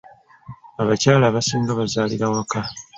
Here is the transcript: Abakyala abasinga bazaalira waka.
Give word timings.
Abakyala 0.81 1.25
abasinga 1.27 1.71
bazaalira 1.79 2.25
waka. 2.33 2.59